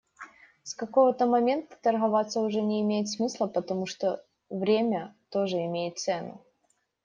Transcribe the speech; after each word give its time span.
С 0.63 0.73
какого-то 0.73 1.27
момента 1.27 1.77
торговаться 1.79 2.39
уже 2.39 2.59
не 2.63 2.81
имеет 2.81 3.07
смысла, 3.07 3.45
потому 3.45 3.85
что 3.85 4.25
время 4.49 5.13
тоже 5.29 5.57
имеет 5.57 5.99
цену. 5.99 6.43